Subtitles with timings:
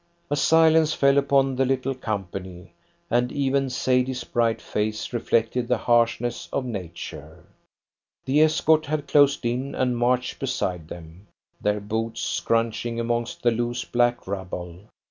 [0.31, 2.73] A silence fell upon the little company,
[3.11, 7.43] and even Sadie's bright face reflected the harshness of Nature.
[8.25, 11.27] The escort had closed in, and marched beside them,
[11.61, 14.85] their boots scrunching among the loose black rubble.